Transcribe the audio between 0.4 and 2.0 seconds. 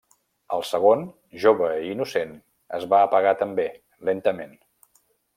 El segon, jove i